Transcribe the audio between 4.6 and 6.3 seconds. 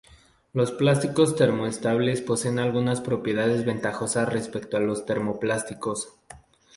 a los termoplásticos.